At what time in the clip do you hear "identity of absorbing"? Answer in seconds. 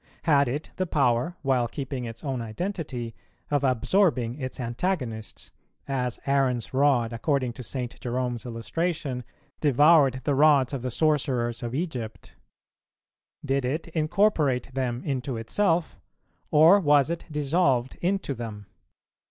2.41-4.41